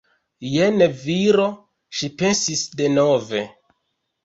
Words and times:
Jen 0.53 0.81
viro, 1.01 1.45
ŝi 1.99 2.11
pensis 2.23 2.65
denove. 2.83 3.47